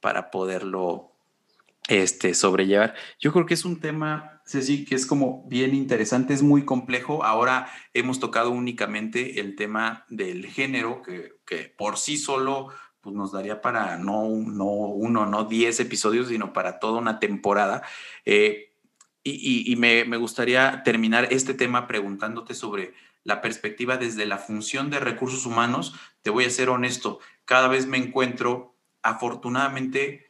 [0.00, 1.12] para poderlo
[1.88, 2.94] este, sobrellevar.
[3.18, 7.24] Yo creo que es un tema, Ceci, que es como bien interesante, es muy complejo.
[7.24, 12.68] Ahora hemos tocado únicamente el tema del género, que, que por sí solo
[13.02, 17.82] pues nos daría para no, no uno, no diez episodios, sino para toda una temporada.
[18.24, 18.72] Eh,
[19.24, 25.46] y, me, gustaría terminar este tema preguntándote sobre la perspectiva desde la función de recursos
[25.46, 25.94] humanos.
[26.22, 30.26] Te voy a ser honesto, cada vez me encuentro afortunadamente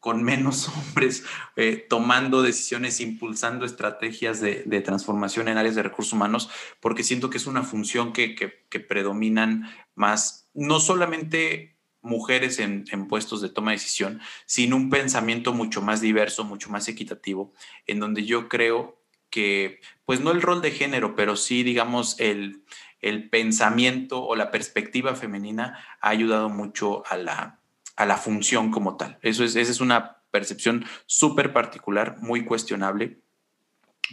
[0.00, 1.24] con menos hombres
[1.56, 6.48] eh, tomando decisiones, impulsando estrategias de, transformación en áreas de recursos humanos,
[6.80, 11.77] porque siento que es una función que, que predominan más, no solamente
[12.08, 16.88] mujeres en, puestos de toma de decisión, sin un pensamiento mucho más diverso, mucho más
[16.88, 17.52] equitativo,
[17.86, 22.62] en donde yo creo que, pues no el rol de género, pero sí, digamos, el,
[23.00, 27.60] el pensamiento o la perspectiva femenina ha ayudado mucho a la,
[27.96, 29.18] a la función como tal.
[29.22, 33.18] Eso es, esa es una percepción súper particular, muy cuestionable,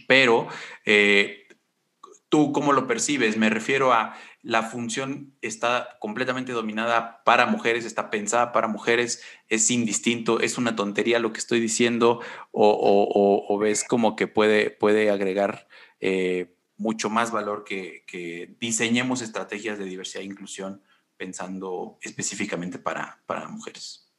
[0.07, 0.47] pero
[0.85, 1.47] eh,
[2.29, 8.11] tú cómo lo percibes, me refiero a la función está completamente dominada para mujeres, está
[8.11, 14.15] pensada para mujeres, es indistinto, es una tontería lo que estoy diciendo o, ves como
[14.15, 15.67] que puede, puede agregar
[15.99, 20.83] eh, mucho más valor que, diseñemos estrategias de diversidad e inclusión
[21.17, 24.13] pensando específicamente para, para mujeres.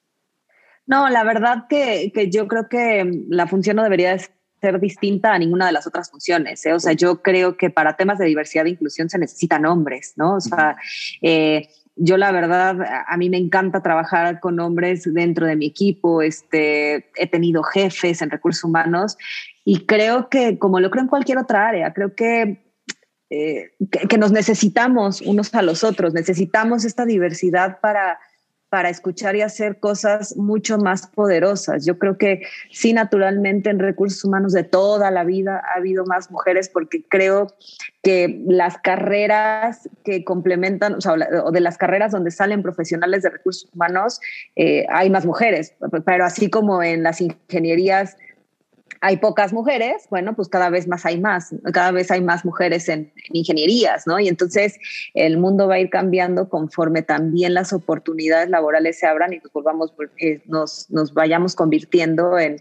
[0.86, 4.16] No, la verdad que, que, yo creo que la función no debería
[4.60, 6.64] ser distinta a ninguna de las otras funciones.
[6.66, 6.72] ¿eh?
[6.72, 10.36] O sea, yo creo que para temas de diversidad e inclusión se necesitan hombres, ¿no?
[10.36, 10.76] O sea,
[11.22, 16.20] eh, yo la verdad, a mí me encanta trabajar con hombres dentro de mi equipo,
[16.20, 19.16] este, he tenido jefes en recursos humanos
[19.64, 22.66] y creo que, como lo creo en cualquier otra área, creo que
[23.28, 23.72] eh,
[24.08, 28.20] que, nos necesitamos unos a los otros, necesitamos esta diversidad para,
[28.68, 31.86] para escuchar y hacer cosas mucho más poderosas.
[31.86, 36.30] Yo creo que sí, naturalmente en recursos humanos de toda la vida ha habido más
[36.30, 37.46] mujeres porque creo
[38.02, 43.70] que las carreras que complementan, o, sea, de las carreras donde salen profesionales de recursos
[43.72, 44.20] humanos,
[44.56, 45.74] eh, hay más mujeres,
[46.04, 48.16] pero así como en las ingenierías
[49.06, 52.88] hay pocas mujeres, bueno, pues cada vez más hay más, cada vez hay más mujeres
[52.88, 54.18] en, ingenierías, ¿no?
[54.18, 54.80] Y entonces
[55.14, 59.52] el mundo va a ir cambiando conforme también las oportunidades laborales se abran y nos
[59.52, 62.60] volvamos, eh, nos, nos, vayamos convirtiendo en,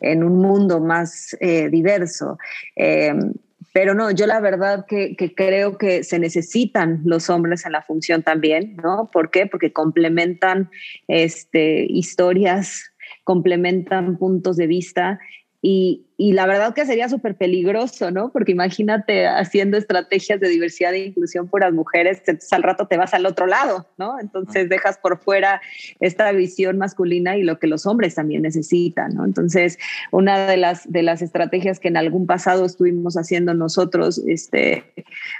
[0.00, 2.36] en, un mundo más eh, diverso.
[2.74, 3.32] Em,
[3.72, 7.80] pero no, yo la verdad que, que, creo que se necesitan los hombres en la
[7.80, 9.10] función también, ¿no?
[9.10, 9.46] ¿Por qué?
[9.46, 10.68] Porque complementan
[11.08, 12.92] este, historias,
[13.24, 15.18] complementan puntos de vista
[15.62, 18.30] y, y la verdad que sería súper peligroso, ¿no?
[18.30, 22.96] Porque imagínate haciendo estrategias de diversidad e inclusión por las mujeres, entonces al rato te
[22.96, 24.18] vas al otro lado, ¿no?
[24.20, 25.60] Entonces dejas por fuera
[26.00, 29.24] esta visión masculina y lo que los hombres también necesitan, ¿no?
[29.24, 29.78] Entonces,
[30.12, 34.84] una de las, de las estrategias que en algún pasado estuvimos haciendo nosotros, este,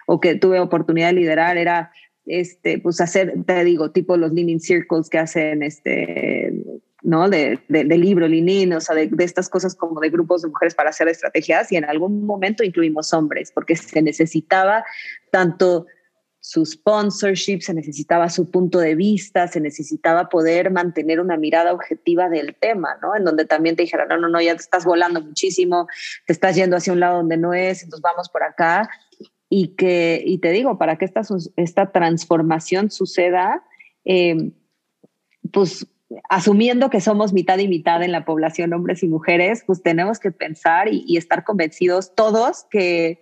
[0.07, 1.90] o que tuve oportunidad de liderar, era
[2.26, 6.52] este, pues hacer, te digo, tipo los leaning circles que hacen este,
[7.07, 7.31] ¿no?
[7.31, 10.90] De, de, libro, Linin, o sea, de, estas cosas como de grupos de mujeres para
[10.90, 14.85] hacer estrategias y en algún momento incluimos hombres porque se necesitaba
[15.31, 15.87] tanto
[16.40, 22.29] su sponsorship, se necesitaba su punto de vista, se necesitaba poder mantener una mirada objetiva
[22.29, 23.14] del tema, ¿no?
[23.14, 25.87] En donde también te dijera, no, no, no, ya te estás volando muchísimo,
[26.27, 28.90] te estás yendo hacia un lado donde no es, entonces vamos por acá.
[29.49, 31.23] Y que, y te digo, para que esta,
[31.55, 33.62] esta transformación suceda,
[34.05, 34.51] eh,
[35.53, 35.87] pues
[36.29, 40.31] asumiendo que somos mitad y mitad en la población, hombres y mujeres, pues tenemos que
[40.31, 43.19] pensar y, estar convencidos todos que,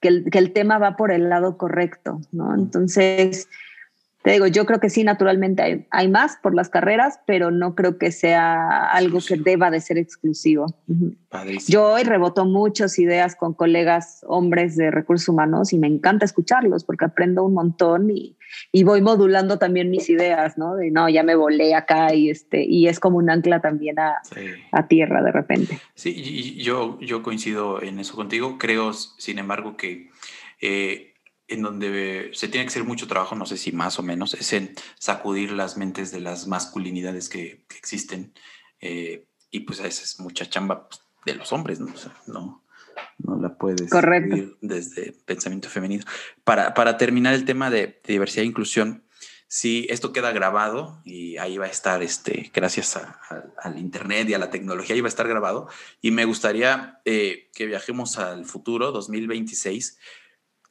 [0.00, 2.54] que, el, que, el, tema va por el lado correcto, ¿no?
[2.54, 3.48] Entonces,
[4.22, 7.74] te digo, yo creo que sí, naturalmente hay, hay, más por las carreras, pero no
[7.74, 10.66] creo que sea algo que deba de ser exclusivo.
[11.66, 16.84] Yo hoy reboto muchas ideas con colegas hombres de recursos humanos y me encanta escucharlos
[16.84, 18.36] porque aprendo un montón y,
[18.70, 20.76] y voy modulando también mis ideas, ¿no?
[20.76, 24.22] De no, ya me volé acá y, este, y es como un ancla también a,
[24.70, 25.80] a tierra de repente.
[25.94, 28.56] Sí, y yo, yo coincido en eso contigo.
[28.58, 30.10] Creo, sin embargo, que...
[30.60, 31.11] Eh,
[31.52, 34.52] en donde se tiene que hacer mucho trabajo, no sé si más o menos, es
[34.52, 38.32] en sacudir las mentes de las masculinidades que, existen.
[38.80, 41.92] Eh, y pues esa es mucha chamba pues, de los hombres, ¿no?
[42.26, 42.62] no,
[43.18, 44.56] no la puedes Correcto.
[44.60, 46.04] desde pensamiento femenino.
[46.44, 49.04] Para, para terminar el tema de, diversidad e inclusión,
[49.46, 52.98] si esto queda grabado y ahí va a estar, este, gracias
[53.62, 55.68] al Internet y a la tecnología, ahí va a estar grabado.
[56.00, 59.98] Y me gustaría eh, que viajemos al futuro, 2026,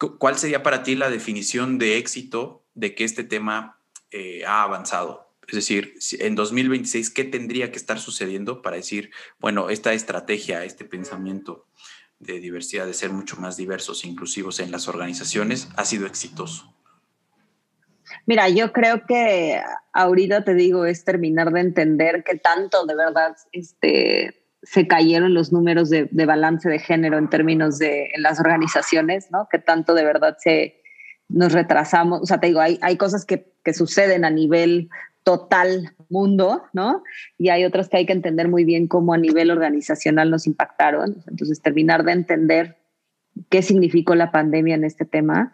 [0.10, 5.32] ¿Cuál sería para ti la definición de éxito de que este tema eh, ha avanzado?
[5.48, 10.86] Es decir, en 2026, ¿qué tendría que estar sucediendo para decir, bueno, esta estrategia, este
[10.86, 11.68] pensamiento
[12.20, 16.74] de diversidad, de ser mucho más diversos e inclusivos en las organizaciones, ha sido exitoso?
[18.26, 19.62] Mira, yo creo que
[19.94, 25.52] ahorita te digo, es terminar de entender qué tanto de verdad este, se cayeron los
[25.52, 29.48] números de, balance de género en términos de las organizaciones, ¿no?
[29.50, 30.82] Que tanto de verdad se
[31.30, 32.22] nos retrasamos.
[32.22, 34.90] O sea, te digo, hay, hay cosas que, que suceden a nivel
[35.24, 37.04] total mundo, ¿no?
[37.38, 41.24] Y hay otras que hay que entender muy bien cómo a nivel organizacional nos impactaron.
[41.28, 42.78] Entonces, terminar de entender
[43.50, 45.54] qué significó la pandemia en este tema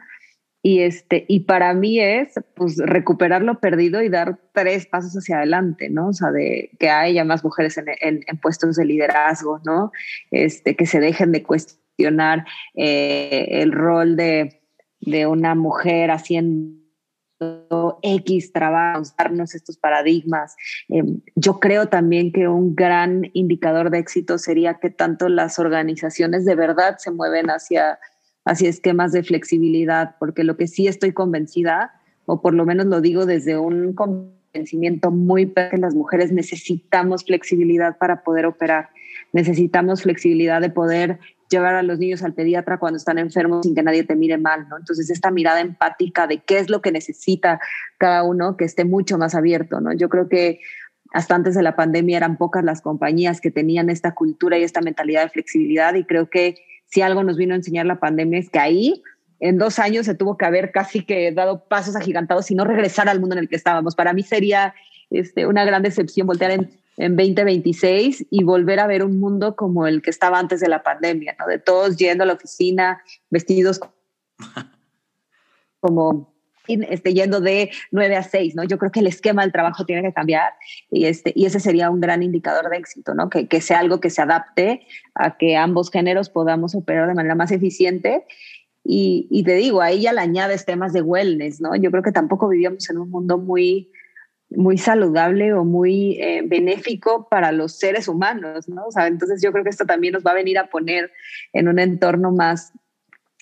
[0.63, 5.37] y, este, y para mí es pues, recuperar lo perdido y dar tres pasos hacia
[5.37, 6.09] adelante, ¿no?
[6.09, 9.91] O sea, de que haya más mujeres en, puestos de liderazgo, ¿no?
[10.31, 14.61] Este, que se dejen de cuestionar eh, el rol de,
[14.99, 16.77] de una mujer haciendo
[18.01, 20.55] X trabajos, darnos estos paradigmas.
[20.89, 21.03] Eh,
[21.35, 26.55] yo creo también que un gran indicador de éxito sería que tanto las organizaciones de
[26.55, 27.99] verdad se mueven hacia
[28.47, 31.91] hacia esquemas de flexibilidad, porque lo que sí estoy convencida,
[32.25, 37.97] o por lo menos lo digo desde un convencimiento muy que las mujeres necesitamos flexibilidad
[37.97, 38.89] para poder operar,
[39.33, 43.83] necesitamos flexibilidad de poder llevar a los niños al pediatra cuando están enfermos sin que
[43.83, 44.77] nadie te mire mal, ¿no?
[44.77, 47.59] Entonces esta mirada empática de qué es lo que necesita
[47.97, 49.93] cada uno que esté mucho más abierto, ¿no?
[49.93, 50.61] Yo creo que
[51.13, 54.81] hasta antes de la pandemia eran pocas las compañías que tenían esta cultura y esta
[54.81, 56.55] mentalidad de flexibilidad y creo que
[56.87, 59.03] si algo nos vino a enseñar la pandemia es que ahí
[59.39, 63.07] en dos años se tuvo que haber casi que dado pasos agigantados y no regresar
[63.07, 63.95] al mundo en el que estábamos.
[63.95, 64.73] Para mí sería
[65.09, 69.85] este, una gran decepción voltear en, en 2026 y volver a ver un mundo como
[69.85, 71.45] el que estaba antes de la pandemia, ¿no?
[71.45, 73.79] De todos yendo a la oficina, vestidos
[75.79, 76.33] como
[76.67, 78.63] este, yendo de 9 a 6, ¿no?
[78.63, 80.53] Yo creo que el esquema del trabajo tiene que cambiar
[80.91, 83.29] y, este, y ese sería un gran indicador de éxito, ¿no?
[83.29, 87.35] Que, que sea algo que se adapte a que ambos géneros podamos operar de manera
[87.35, 88.25] más eficiente.
[88.83, 91.75] Y, y te digo, ahí ya le añades temas de wellness, ¿no?
[91.75, 93.91] Yo creo que tampoco vivíamos en un mundo muy,
[94.49, 98.85] muy saludable o muy eh, benéfico para los seres humanos, ¿no?
[98.85, 101.11] O sea, entonces yo creo que esto también nos va a venir a poner
[101.53, 102.71] en un entorno más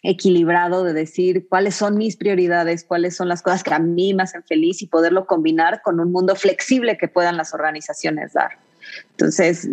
[0.05, 4.23] equilibrado de decir cuáles son mis prioridades, cuáles son las cosas que a mí me
[4.23, 8.51] hacen feliz y poderlo combinar con un mundo flexible que puedan las organizaciones dar.
[9.11, 9.67] Entonces,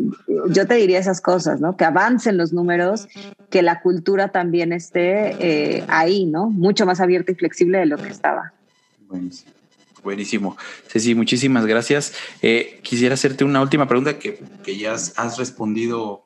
[0.50, 1.76] yo te diría esas cosas, ¿no?
[1.76, 3.08] Que avancen los números,
[3.50, 6.48] que la cultura también esté eh, ahí, ¿no?
[6.48, 8.52] Mucho más abierta y flexible de lo que estaba.
[9.08, 9.52] Buenísimo.
[10.02, 10.56] Buenísimo.
[10.88, 12.12] Ceci, muchísimas gracias.
[12.40, 16.24] Eh, quisiera hacerte una última pregunta que, que ya has respondido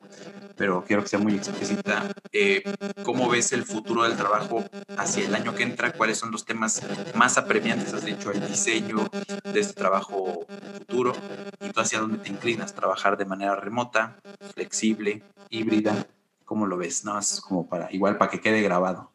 [0.57, 2.11] pero quiero que sea muy explícita.
[2.33, 2.63] Eh,
[3.03, 4.63] ¿Cómo ves el futuro del trabajo
[4.97, 5.93] hacia el año que entra?
[5.93, 6.81] ¿Cuáles son los temas
[7.15, 9.07] más apremiantes, has dicho, el diseño
[9.43, 10.45] de este trabajo
[10.79, 11.13] futuro?
[11.61, 12.73] ¿Y tú hacia dónde te inclinas?
[12.73, 14.17] ¿Trabajar de manera remota,
[14.53, 16.07] flexible, híbrida?
[16.43, 17.05] ¿Cómo lo ves?
[17.05, 19.11] No, es como para, igual para que quede grabado.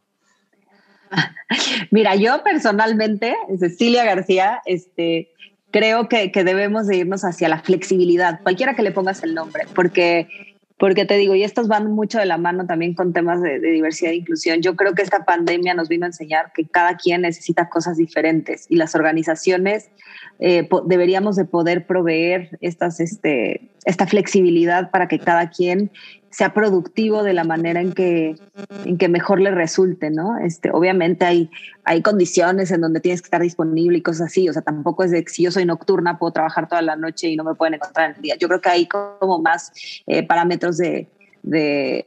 [1.90, 5.32] Mira, yo personalmente, Cecilia García, este,
[5.70, 9.66] creo que, que, debemos de irnos hacia la flexibilidad, cualquiera que le pongas el nombre,
[9.74, 10.51] porque
[10.82, 14.10] porque te digo, y estos van mucho de la mano también con temas de, diversidad
[14.10, 14.62] e inclusión.
[14.62, 18.66] Yo creo que esta pandemia nos vino a enseñar que cada quien necesita cosas diferentes
[18.68, 19.90] y las organizaciones
[20.44, 25.92] eh, deberíamos de poder proveer estas, este, esta flexibilidad para que cada quien
[26.30, 28.34] sea productivo de la manera en que,
[28.84, 30.38] en que mejor le resulte, ¿no?
[30.38, 31.48] Este, obviamente hay,
[31.84, 35.12] hay condiciones en donde tienes que estar disponible y cosas así, o sea, tampoco es
[35.12, 38.10] de si yo soy nocturna puedo trabajar toda la noche y no me pueden encontrar
[38.10, 38.36] en el día.
[38.36, 39.72] Yo creo que hay como más
[40.08, 41.06] eh, parámetros de,
[41.42, 42.04] de,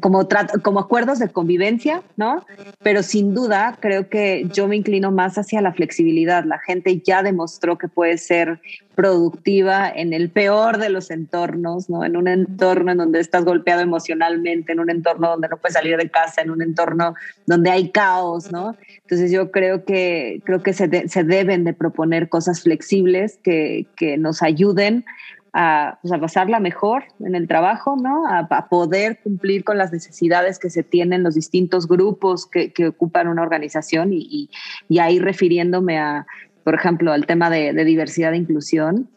[0.00, 0.26] como,
[0.62, 2.44] como acuerdos de convivencia, ¿no?
[2.82, 6.44] Pero sin duda creo que yo me inclino más hacia la flexibilidad.
[6.44, 8.60] La gente ya demostró que puede ser
[8.94, 12.04] productiva en el peor de los entornos, ¿no?
[12.04, 15.96] En un entorno en donde estás golpeado emocionalmente, en un entorno donde no puedes salir
[15.96, 17.14] de casa, en un entorno
[17.46, 18.76] donde hay caos, ¿no?
[19.02, 24.16] Entonces yo creo que, creo que se, se deben de proponer cosas flexibles que, que
[24.16, 25.04] nos ayuden
[25.52, 28.26] a, pues, a, pasarla mejor en el trabajo, ¿no?
[28.26, 33.42] A, poder cumplir con las necesidades que se tienen los distintos grupos que, ocupan una
[33.42, 34.50] organización y,
[34.88, 36.26] y, ahí refiriéndome a,
[36.64, 39.08] por ejemplo, al tema de, diversidad e inclusión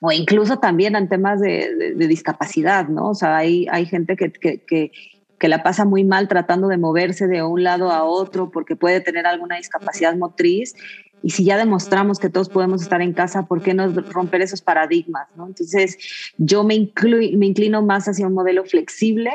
[0.00, 3.10] o incluso también en temas de, discapacidad, ¿no?
[3.10, 4.90] O sea, hay, hay gente que
[5.48, 9.26] la pasa muy mal tratando de moverse de un lado a otro porque puede tener
[9.26, 10.74] alguna discapacidad motriz
[11.22, 14.60] y si ya demostramos que todos podemos estar en casa, ¿por qué no romper esos
[14.60, 15.28] paradigmas?
[15.36, 15.46] ¿no?
[15.46, 15.96] Entonces,
[16.36, 16.90] yo me,
[17.36, 19.30] me inclino más hacia un modelo flexible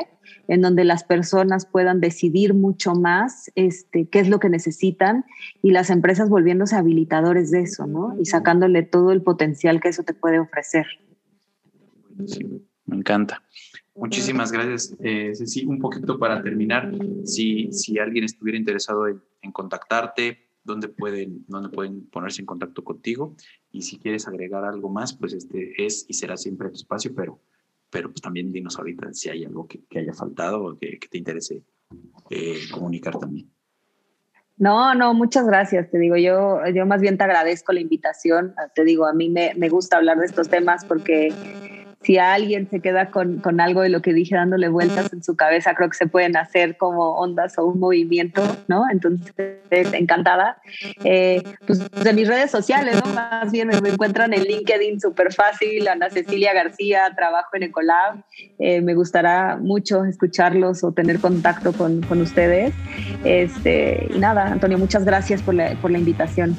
[0.48, 5.24] en donde las personas puedan decidir mucho más este, qué es lo que necesitan
[5.62, 8.16] y las empresas volviéndose habilitadores de eso, ¿no?
[8.20, 10.86] Y sacándole todo el potencial que eso te puede ofrecer.
[12.86, 13.42] me encanta.
[13.98, 15.66] Muchísimas gracias, eh, Ceci.
[15.66, 16.92] Un poquito para terminar,
[17.24, 23.34] si, si alguien estuviera interesado en contactarte, dónde pueden, dónde pueden ponerse en contacto contigo.
[23.72, 27.40] Y si quieres agregar algo más, pues este es y será siempre tu espacio, pero,
[27.90, 31.64] pero pues también dinos ahorita si hay algo que, haya faltado o que, te interese
[32.30, 33.50] eh, comunicar también.
[34.58, 35.90] No, no, muchas gracias.
[35.90, 38.54] Te digo, yo, yo más bien te agradezco la invitación.
[38.74, 41.32] Te digo, a mí me, me gusta hablar de estos temas porque
[42.02, 45.34] si alguien se queda con, con, algo de lo que dije dándole vueltas en su
[45.36, 48.84] cabeza, creo que se pueden hacer como ondas o un movimiento, ¿no?
[48.90, 50.58] Entonces, encantada.
[51.04, 53.12] Eh, pues de mis redes sociales, ¿no?
[53.12, 58.22] Más bien me encuentran en LinkedIn súper fácil, Ana Cecilia García, trabajo en Ecolab.
[58.60, 62.72] Eh, me gustará mucho escucharlos o tener contacto con, con ustedes.
[63.24, 66.56] Este, y nada, Antonio, muchas gracias por la, por la invitación.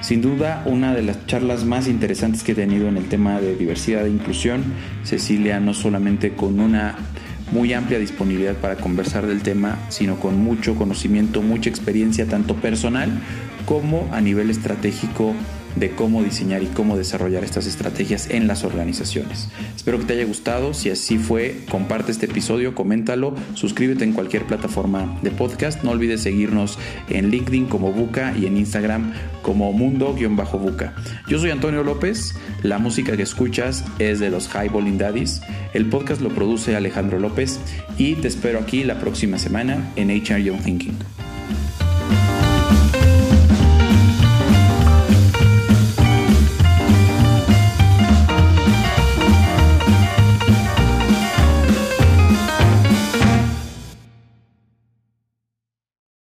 [0.00, 3.54] Sin duda, una de las charlas más interesantes que he tenido en el tema de
[3.54, 4.64] diversidad e inclusión.
[5.04, 6.96] Cecilia no solamente con una
[7.52, 13.10] muy amplia disponibilidad para conversar del tema, sino con mucho conocimiento, mucha experiencia, tanto personal
[13.66, 15.34] como a nivel estratégico
[15.76, 19.48] de cómo diseñar y cómo desarrollar estas estrategias en las organizaciones.
[19.74, 20.74] Espero que te haya gustado.
[20.74, 25.82] Si así fue, comparte este episodio, coméntalo, suscríbete en cualquier plataforma de podcast.
[25.82, 29.12] No olvides seguirnos en LinkedIn como Buca y en Instagram
[29.42, 30.94] como Mundo-Buca.
[31.28, 32.34] Yo soy Antonio López.
[32.62, 35.40] La música que escuchas es de los High Bowling Daddies.
[35.72, 37.60] El podcast lo produce Alejandro López
[37.96, 40.98] y te espero aquí la próxima semana en HR Young Thinking.